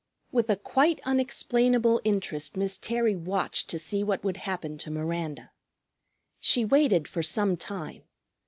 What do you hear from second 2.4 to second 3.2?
Miss Terry